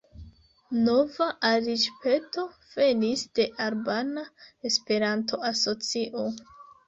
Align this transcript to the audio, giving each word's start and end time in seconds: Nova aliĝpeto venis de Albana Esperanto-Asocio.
Nova 0.85 1.25
aliĝpeto 1.49 2.45
venis 2.79 3.23
de 3.39 3.45
Albana 3.67 4.23
Esperanto-Asocio. 4.71 6.27